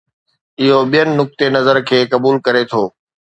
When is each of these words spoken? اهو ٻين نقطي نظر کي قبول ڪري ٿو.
اهو 0.61 0.77
ٻين 0.91 1.07
نقطي 1.19 1.45
نظر 1.57 1.75
کي 1.91 1.99
قبول 2.13 2.35
ڪري 2.47 2.63
ٿو. 2.71 2.83